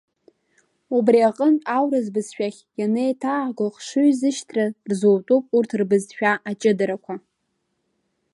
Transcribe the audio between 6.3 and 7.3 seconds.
аҷыдарақәа.